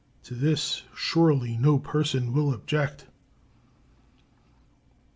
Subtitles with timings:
[0.23, 3.05] To this surely no person will object.